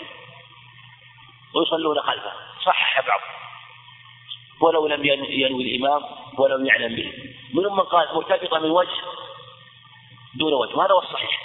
[1.54, 2.32] ويصلون خلفه
[2.64, 3.20] صحح بعض
[4.60, 6.02] ولو لم ينوي الإمام
[6.38, 7.12] ولم يعلم به.
[7.54, 9.00] منهم من قال مرتبطة من وجه
[10.34, 11.42] دون وجه وهذا هو الصحيح.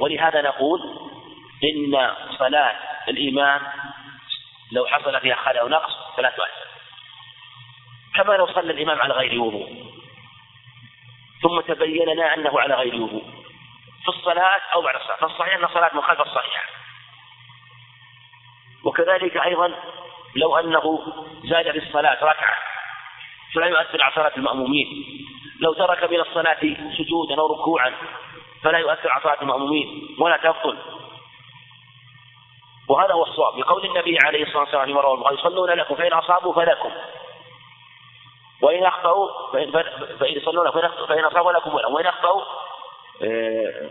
[0.00, 0.80] ولهذا نقول
[1.64, 2.76] إن صلاة
[3.08, 3.62] الإمام
[4.72, 6.64] لو حصل فيها خلل أو نقص فلا تؤثر
[8.14, 9.93] كما لو صلى الإمام على غير وضوء.
[11.44, 13.24] ثم تبين لنا أنه على غير وضوء
[14.02, 15.16] في الصلاة أو بعد الصلاة.
[15.16, 16.64] فالصحيح أن الصلاة من خلف الصحيحة
[18.84, 19.74] وكذلك أيضا
[20.36, 21.12] لو أنه
[21.44, 22.56] زاد في الصلاة ركعة
[23.54, 24.88] فلا يؤثر على صلاة المأمومين.
[25.60, 26.60] لو ترك من الصلاة
[26.98, 27.94] سجودا أو ركوعا
[28.62, 30.78] فلا يؤثر على صلاة المأمومين ولا تبطل
[32.88, 33.58] وهذا هو الصواب.
[33.58, 36.90] لقول النبي عليه الصلاة والسلام في مرة يصلون لكم فإن أصابوا فلكم.
[38.64, 39.72] وإن أخطأوا فإن,
[40.18, 40.70] فإن يصلون
[41.08, 42.42] فإن أصابوا لكم ولهم وإن أخطأوا
[43.22, 43.90] آه،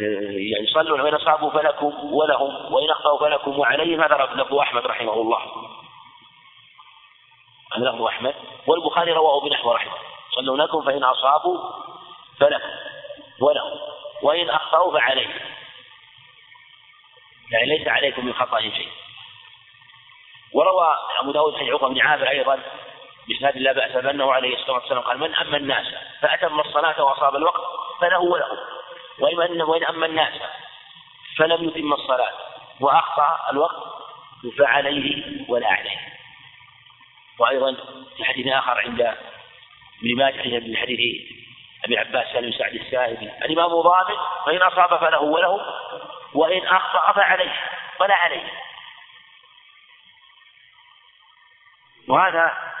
[0.00, 3.58] آه، يعني يصلون وإن أصابوا فلكم ولهم وإن أخطأوا فلكم.
[3.58, 5.38] وعليهم هذا لفظ أحمد رحمه الله.
[7.76, 8.34] هذا لفظ أحمد.
[8.66, 9.92] والبخاري رواه بنحو رحمه
[10.36, 11.58] صلوا لكم فإن أصابوا
[12.40, 12.68] فلكم
[13.40, 13.78] ولهم.
[14.22, 15.40] وإن أخطأوا فعليهم.
[17.52, 18.88] يعني ليس عليكم من خطأ شيء.
[20.52, 22.58] وروى أبو داود حديث عقبة بن عامر أيضا
[23.28, 25.86] بإسناد لا بأس بأنه عليه الصلاة والسلام قال من أما الناس
[26.22, 27.62] فأتم الصلاة وأصاب الوقت
[28.00, 28.58] فله وله
[29.18, 30.32] وإن وإن أما الناس
[31.36, 32.32] فلم يتم الصلاة
[32.80, 33.96] وأخطأ الوقت
[34.58, 35.98] فعليه ولا عليه.
[37.38, 37.76] وأيضا
[38.16, 41.32] في حديث آخر عند ابن ماجه من حديث
[41.84, 45.60] أبي عباس سالم سعد السائبي الإمام ضامن فإن أصاب فله وله
[46.34, 47.54] وإن أخطأ فعليه
[48.00, 48.52] ولا عليه.
[52.08, 52.75] وهذا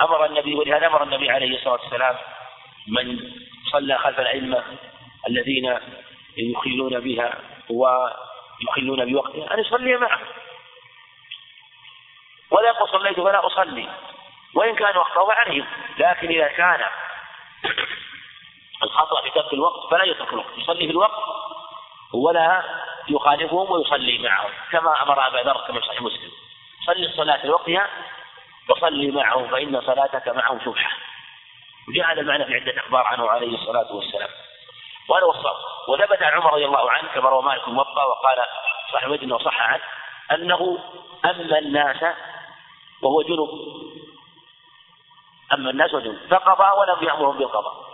[0.00, 2.16] أمر النبي ولهذا أمر النبي عليه الصلاة والسلام
[2.88, 3.32] من
[3.72, 4.64] صلى خلف الأئمة
[5.28, 5.78] الذين
[6.36, 7.34] يخلون بها
[7.70, 10.20] ويخلون بوقتها أن يصلي معه.
[12.50, 13.88] ولا يقول صليت فلا أصلي
[14.54, 15.66] وإن كانوا أخطأوا عليهم
[15.98, 16.80] لكن إذا كان
[18.82, 21.22] الخطأ في ترك الوقت فلا يترك الوقت يصلي في الوقت
[22.14, 22.64] ولا
[23.08, 26.30] يخالفهم ويصلي معهم كما أمر أبا ذر كما صحيح مسلم.
[26.86, 27.88] صلي الصلاة في وقتها
[28.68, 30.96] وصلي معهم فإن صلاتك معهم شبحة
[31.88, 34.28] وجاء هذا المعنى في عدة أخبار عنه عليه الصلاة والسلام.
[35.08, 35.56] وهذا هو الصواب
[35.88, 38.46] وثبت عن عمر رضي الله عنه كما روى مالك الموطأ وقال
[38.92, 39.82] صاحب مدن وصح عنه
[40.32, 40.78] أنه
[41.24, 42.02] أما الناس
[43.02, 43.48] وهو جنب
[45.52, 47.86] أما الناس وجنب فقضى ولم يأمرهم بالقضاء.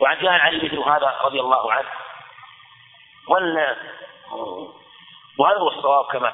[0.00, 1.88] وعن جهل علي مثل هذا رضي الله عنه.
[3.28, 3.76] وال
[5.38, 6.30] وهذا هو الصواب كما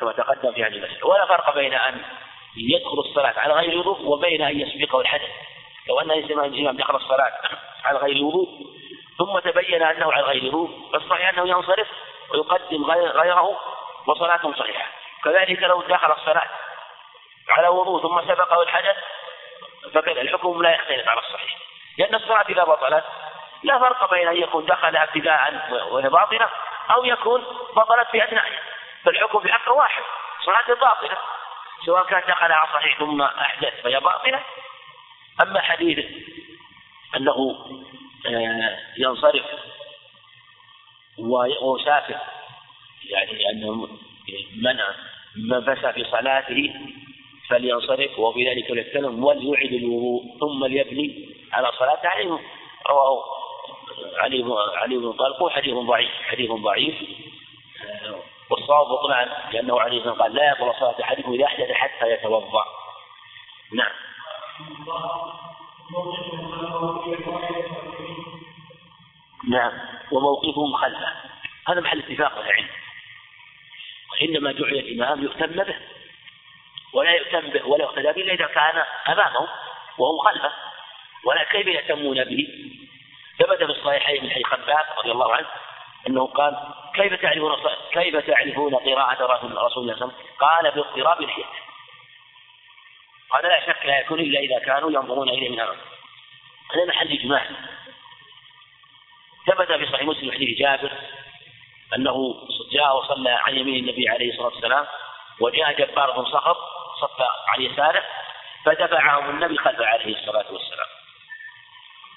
[0.00, 1.06] كما تقدم في هذه المسألة.
[1.06, 2.04] ولا فرق بين أن
[2.56, 5.30] يدخل الصلاة على غير وضوء وبين أن يسبقه الحدث.
[5.88, 7.32] لو أن الإمام دخل الصلاة
[7.84, 8.48] على غير وضوء
[9.18, 11.88] ثم تبين أنه على غير وضوء فالصحيح أنه ينصرف
[12.30, 13.60] ويقدم غيره
[14.06, 14.86] وصلاته صحيحة.
[15.24, 16.48] كذلك لو دخل الصلاة
[17.48, 18.96] على وضوء ثم سبقه الحدث
[19.94, 21.58] فكذا الحكم لا يختلف على الصحيح.
[21.98, 23.04] لأن الصلاة إذا بطلت
[23.62, 26.48] لا فرق بين أن يكون دخل ابتداء وهي باطلة
[26.90, 27.44] أو يكون
[27.76, 28.62] بطلت في أثنائها
[29.04, 30.02] فالحكم في حقه واحد
[30.44, 31.16] صلاة باطلة
[31.86, 34.40] سواء كان دخل على صحيح ثم أحدث فهي باطلة.
[35.42, 36.06] أما حديث
[37.16, 37.56] أنه
[38.26, 39.44] آه، ينصرف
[41.18, 42.18] ويسافر
[43.04, 43.88] يعني أنه
[44.56, 44.94] منع
[45.36, 46.74] من فسى في صلاته
[47.48, 52.08] فلينصرف وفي ذلك ليتكلم وليعد الوضوء ثم ليبني على صلاته.
[52.08, 52.38] عليه
[52.86, 53.24] رواه
[54.16, 54.44] علي
[54.76, 55.14] علي بن
[55.50, 56.94] حديث ضعيف حديث ضعيف.
[58.52, 62.64] والصواب بطلان لأنه عليه الصلاة قال لا يقبل صلاة أحدكم إذا أحدث حتى يتوضأ.
[63.72, 63.92] نعم.
[69.48, 69.72] نعم.
[70.12, 71.12] وموقفهم خلفه.
[71.68, 72.68] هذا محل اتفاق العلم.
[74.12, 75.76] وإنما جعل الإمام يهتم به.
[76.92, 79.48] ولا يهتم به ولا يقتدى به إلا إذا كان أمامه
[79.98, 80.52] وهم خلفه.
[81.24, 82.48] ولا كيف يهتمون به؟
[83.38, 85.46] ثبت في الصحيحين من حديث خباب رضي الله عنه
[86.08, 86.56] إنه قال
[86.94, 87.52] كيف تعرفون
[87.92, 91.48] كيف تعرفون قراءة رسول الله صلى الله عليه وسلم؟ قال باضطراب لحيته
[93.38, 95.76] هذا لا شك لا يكون إلا إذا كانوا ينظرون إليه من أمام
[96.74, 97.46] هذا محل إجماع.
[99.46, 100.92] ثبت في صحيح مسلم حديث جابر
[101.96, 102.34] أنه
[102.72, 104.86] جاء وصلى عن يمين النبي عليه الصلاة والسلام
[105.40, 106.56] وجاء جبار بن صخر
[107.00, 108.04] صف عن يساره
[108.64, 110.86] فدفعهم النبي خلفه عليه الصلاة والسلام.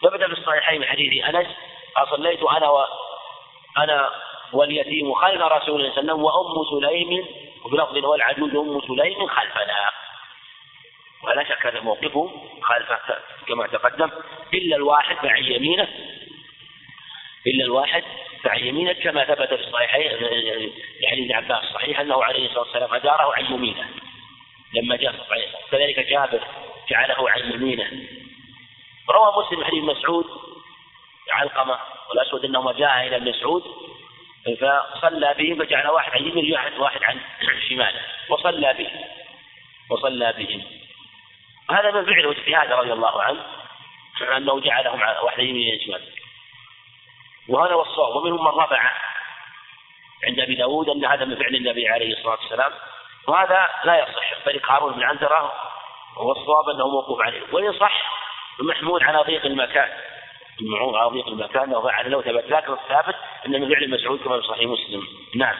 [0.01, 1.47] ثبت في الصحيحين من حديث أنس
[1.95, 2.85] قال صليت أنا
[3.77, 4.11] أنا
[4.53, 7.25] واليتيم خلف رسول الله صلى الله عليه وسلم وأم سليم
[7.65, 9.89] وفي لفظ والعجوز أم سليم خلفنا.
[11.23, 14.09] ولا شك أن موقفهم خلفه كما تقدم.
[14.53, 15.87] إلا الواحد فعن يمينه.
[17.47, 18.03] إلا الواحد
[18.43, 20.11] فعن يمينه كما ثبت في الصحيحين
[20.99, 23.89] يعني ابن عباس صحيح أنه عليه الصلاة والسلام أداره عن يمينه.
[24.73, 25.15] لما جاء
[25.71, 26.43] كذلك جابر
[26.89, 27.91] جعله عن يمينه.
[29.09, 30.25] روى مسلم حديث مسعود
[31.35, 33.63] علقمة والأسود أنهما جاء إلى ابن مسعود
[34.45, 37.19] فصلى بهم فجعل واحد عن يمينه واحد عن
[37.69, 38.01] شماله.
[38.29, 39.05] وصلى بهم
[39.89, 40.63] وصلى بهم
[41.69, 43.45] هذا من فعله اجتهاد رضي الله عنه
[44.37, 46.01] أنه جعلهم واحد عن يمين شمال
[47.49, 48.15] وهذا هو الصواب.
[48.15, 48.91] ومنهم من رفع
[50.27, 52.71] عند أبي داود أن هذا من فعل النبي عليه الصلاة والسلام.
[53.27, 54.45] وهذا لا يصح.
[54.45, 55.53] بل هارون بن عنترة
[56.17, 57.41] والصواب أنه موقوف عليه.
[57.51, 58.11] وإن صح
[58.59, 59.89] محمول على ضيق المكان.
[60.61, 63.15] المعون على ضيق المكان لو فعل لو ثبت لكن الثابت
[63.45, 65.07] أن من فعل مسعود كما في صحيح مسلم.
[65.35, 65.55] نعم.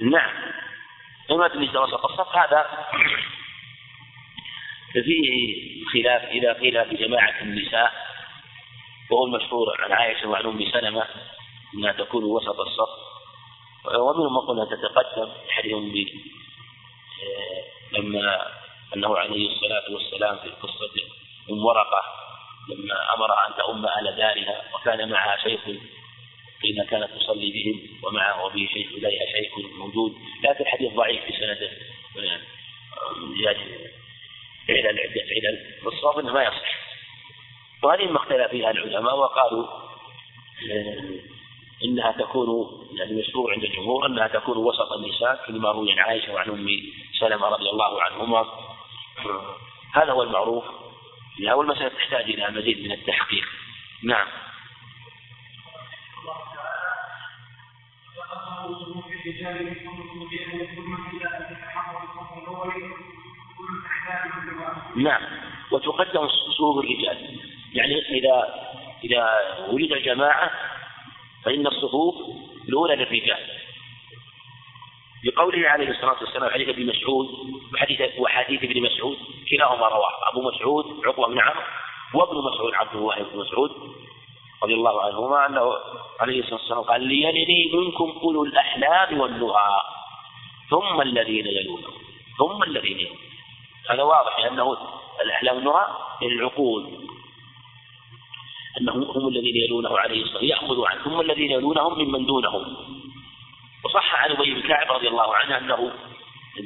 [0.00, 0.32] نعم.
[1.54, 2.36] النساء وسط الصف.
[2.36, 2.66] هذا
[4.92, 7.92] فيه خلاف إذا قيل بجماعة النساء
[9.10, 11.06] وهو المشهور عن عائشة وعن أم سلمة
[11.74, 13.12] أنها تكون وسط الصف.
[13.84, 15.92] ومنهم من قلنا تتقدم أحدهم
[17.92, 18.61] لما
[18.94, 20.90] أنه عليه الصلاة والسلام في قصة
[21.50, 22.02] أم ورقة
[22.68, 25.60] لما أمرها أن تؤم أهل دارها وكان معها شيخ
[26.62, 30.14] حين كانت تصلي بهم ومعه وبه شيخ إليها شيخ موجود.
[30.44, 31.70] لكن الحديث ضعيف في سنده.
[33.44, 33.60] يعني
[34.68, 36.82] علل عدة علل والصواب أنه ما يصح.
[37.82, 39.66] وهذه ما اختلف فيها العلماء وقالوا
[41.84, 46.50] إنها تكون يعني مشروع عند الجمهور أنها تكون وسط النساء كما روي عن عائشة وعن
[46.50, 46.66] أم
[47.20, 48.46] سلمة رضي الله عنهما
[49.94, 50.64] هذا هو المعروف.
[51.36, 53.44] فيها والمسألة تحتاج إلى مزيد من التحقيق.
[54.02, 54.26] نعم.
[64.96, 65.22] نعم.
[65.70, 67.40] وتقدم صفوف الرجال.
[67.72, 68.54] يعني إذا
[69.04, 69.28] إذا
[69.68, 70.50] وجد الجماعة
[71.44, 72.14] فإن الصفوف
[72.68, 73.71] الأولى للرجال.
[75.24, 77.26] لقوله عليه الصلاة والسلام حديث ابن مسعود
[77.74, 79.18] وحديث وحديث ابن مسعود
[79.50, 80.30] كلاهما رواه.
[80.32, 81.62] أبو مسعود عقبة بن عمرو
[82.14, 83.70] وابن مسعود عبد الله بن مسعود
[84.62, 85.72] رضي الله عنهما أنه
[86.20, 89.80] عليه الصلاة والسلام قال ليلني منكم أولو الأحلام والنهى
[90.70, 91.94] ثم الذين يلونهم
[92.38, 93.32] ثم الذين يلونهم
[93.90, 94.76] هذا واضح لأنه
[95.24, 95.86] الأحلام والنهى
[96.22, 96.86] العقول
[98.80, 102.76] أنهم هم الذين يلونه عليه الصلاة والسلام يأخذوا عنه ثم الذين يلونهم ممن دونهم.
[103.84, 105.92] وصح عن أبي بن كعب رضي الله عنه أنه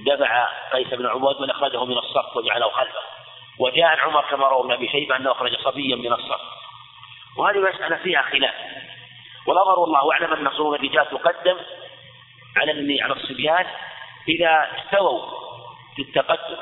[0.06, 3.00] دفع قيس بن عباد من أخرجه من الصف وجعله خلفه.
[3.58, 6.40] وجاء عن عمر كما روى ابن أبي شيبة أنه أخرج صبيا من الصف.
[7.36, 8.54] وهذه مسألة فيها خلاف.
[9.46, 11.56] والأمر والله أعلم أن صوم الرجال تقدم
[12.56, 13.66] على على الصبيان
[14.28, 15.22] إذا استووا
[15.96, 16.56] في التقدم.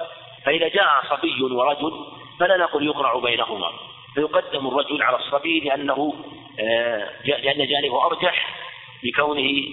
[0.44, 2.06] فإذا جاء صبي ورجل
[2.40, 3.72] فلا نقول يقرع بينهما.
[4.14, 6.14] فيقدم الرجل على الصبي لأنه
[6.60, 8.56] آه، لأن جانبه أرجح
[9.02, 9.64] بكونه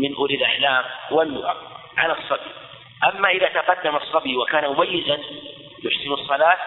[0.00, 1.54] من أولي الأحلام والنهى
[1.96, 2.50] على الصبي.
[3.04, 5.18] أما إذا تقدم الصبي وكان مميزا
[5.84, 6.58] يحسن الصلاة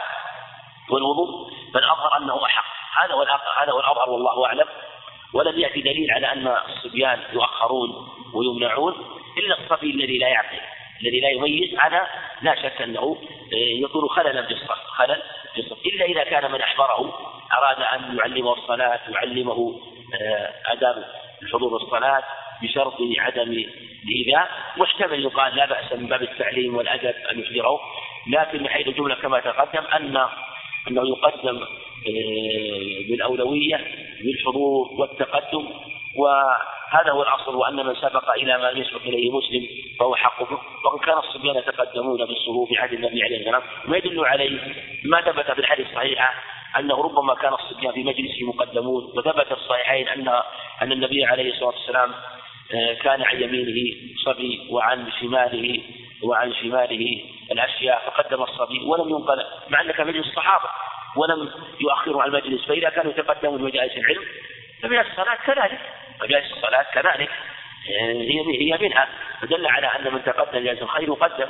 [0.89, 2.65] والوضوء فالأظهر أنه أحق.
[3.03, 3.21] هذا هو
[3.62, 4.67] هذا هو الأظهر والله أعلم.
[5.34, 8.95] ولم يأتي دليل على أن الصبيان يؤخرون ويمنعون
[9.38, 10.60] إلا الصبي الذي لا يعقل
[11.01, 12.08] الذي لا يميز هذا
[12.41, 13.17] لا شك أنه
[13.81, 15.21] يكون خللا في الصف خلل
[15.53, 15.86] في الصف.
[15.86, 17.19] إلا إذا كان من أحضره
[17.53, 19.81] أراد أن يعلمه الصلاة يعلمه
[20.21, 21.06] آه، آداب
[21.54, 22.23] حضور الصلاة
[22.62, 23.65] بشرط عدم
[24.03, 27.79] الإيذاء واحتمل يقال؟ لا بأس من باب التعليم والأدب أن يحضره
[28.27, 30.27] لكن من حيث الجملة كما تقدم أن
[30.87, 31.62] أنه يقدم
[32.08, 33.81] آه، بالأولوية
[34.21, 35.69] بالحضور والتقدم.
[36.17, 39.67] وهذا هو الأصل وأن من سبق إلى ما يسبق إليه مسلم
[39.99, 43.62] فهو حقه وإن كان الصبيان يتقدمون بالصفوف في عهد النبي عليه السلام.
[43.85, 44.60] ما يدل عليه؟
[45.06, 46.33] ما ثبت في الحديث الصحيحة
[46.79, 49.03] أنه ربما كان الصبيان في مجلسه مقدمون.
[49.03, 50.27] وثبت الصحيحين أن
[50.81, 52.12] أن النبي عليه الصلاة والسلام
[53.02, 53.96] كان عن يمينه
[54.26, 55.82] صبي وعن شماله
[56.24, 60.70] وعن شماله الأشياء فقدم الصبي ولم ينقل مع أنك مجلس الصحابة
[61.18, 61.52] ولم
[61.82, 64.24] يؤخروا عن المجلس فإذا كانوا يتقدمون مجالس العلم
[64.82, 65.80] فمجالس الصلاة كذلك
[66.22, 67.30] مجالس الصلاة كذلك.
[67.90, 69.08] هي هي منها.
[69.42, 71.48] فدل على أن من تقدم جالس الخير يقدم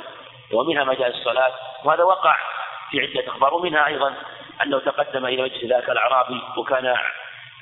[0.52, 1.52] ومنها مجال الصلاة
[1.84, 2.36] وهذا وقع
[2.90, 4.14] في عدة أخبار ومنها أيضا
[4.62, 6.86] أنه تقدم إلى مجلس ذاك الأعرابي وكان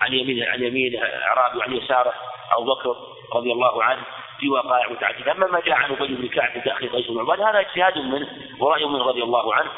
[0.01, 2.15] عن يمين عن يمين أعرابي وعن يساره
[2.53, 2.97] أبو بكر
[3.35, 4.03] رضي الله عنه
[4.41, 7.61] في وقائع متعددة أما ما جاء عن أبي بن كعب بتأخير قيس بن عباد هذا
[7.61, 8.28] اجتهاد منه
[8.59, 9.70] ورأي منه رضي الله عنه.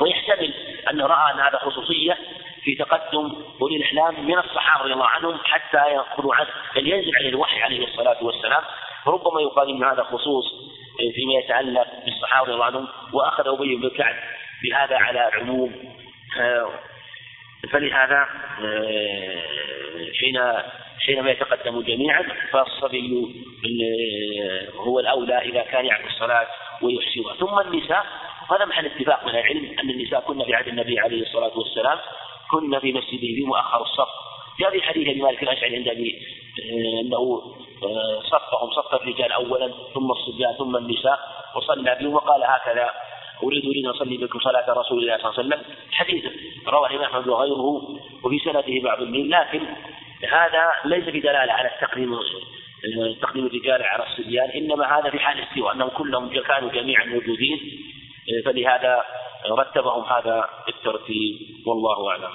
[0.00, 0.54] ويحتمل
[0.90, 2.18] أن رأى أن هذا خصوصية
[2.64, 7.28] في تقدم أولي الإحلام من الصحابة رضي الله عنهم حتى يأخذوا عنه بل ينزل عليه
[7.28, 8.62] الوحي عليه الصلاة والسلام.
[9.04, 10.44] فربما يقال إن هذا خصوص
[11.14, 14.14] فيما يتعلق بالصحابة رضي الله عنهم وأخذ أبي بن كعب
[14.62, 15.94] بهذا على عموم.
[16.40, 16.70] آه،
[17.72, 18.28] فلهذا
[18.64, 20.36] آه، حين
[20.98, 23.34] حينما يتقدم جميعا فالصبي
[23.64, 26.46] آه، هو الأولى إذا كان يعرف الصلاة
[26.82, 27.34] ويحسنها.
[27.34, 28.06] ثم النساء
[28.50, 31.98] هذا محل اتفاق من العلم أن النساء كن في عهد النبي عليه الصلاة والسلام
[32.50, 34.08] كن في مسجده في مؤخر الصف
[34.56, 36.22] في هذه حديث ابي مالك الاشعري عند أبي
[37.00, 37.42] أنه
[38.22, 41.18] صفهم صف الرجال اولا ثم الصبيان ثم النساء
[41.56, 42.90] وصلى بهم وقال هكذا
[43.42, 45.76] أريد أن أصلي بكم صلاة رسول الله صلى الله عليه وسلم.
[45.92, 46.24] حديث
[46.68, 49.60] رواه الإمام أحمد وغيره وفي سنده بعض الميل لكن
[50.26, 52.18] هذا ليس بدلالة على التقديم
[53.22, 57.58] تقديم الرجال على الصبيان إنما هذا في حال الاستواء أنهم كلهم كانوا جميعا موجودين
[58.44, 59.04] فلهذا
[59.50, 62.34] رتبهم هذا الترتيب والله أعلم.